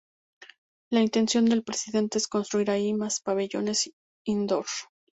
La 0.89 1.01
intención 1.01 1.45
del 1.45 1.63
presidente 1.63 2.17
es 2.17 2.27
construir 2.27 2.71
allí 2.71 2.91
más 2.95 3.19
pabellones 3.21 3.91
indoor. 4.25 4.65